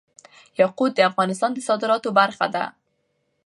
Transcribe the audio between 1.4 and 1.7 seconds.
د